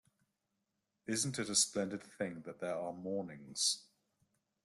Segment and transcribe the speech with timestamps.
[1.05, 3.83] Isn’t it a splendid thing that there are mornings?